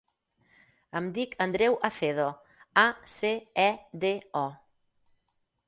Em 0.99 1.09
dic 1.17 1.35
Andreu 1.45 1.77
Acedo: 1.91 2.25
a, 2.85 2.87
ce, 3.13 3.33
e, 3.67 3.69
de, 4.07 4.15
o. 4.45 4.47